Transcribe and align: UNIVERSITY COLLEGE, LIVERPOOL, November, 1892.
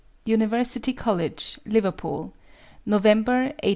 UNIVERSITY 0.25 0.93
COLLEGE, 0.93 1.59
LIVERPOOL, 1.63 2.33
November, 2.87 3.33
1892. 3.61 3.69